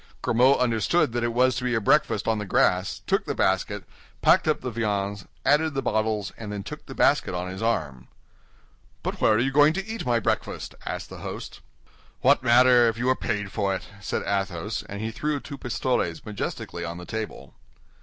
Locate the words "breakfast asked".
10.19-11.09